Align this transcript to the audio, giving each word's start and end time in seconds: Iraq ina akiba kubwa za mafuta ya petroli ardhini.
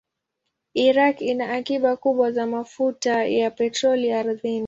Iraq 0.87 1.17
ina 1.21 1.47
akiba 1.49 1.95
kubwa 1.97 2.31
za 2.31 2.45
mafuta 2.47 3.25
ya 3.25 3.51
petroli 3.51 4.11
ardhini. 4.11 4.59